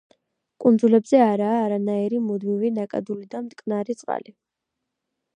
[0.63, 4.35] კუნძულებზე არაა არანაირი მუდმივი ნაკადული და მტკნარი წყალი.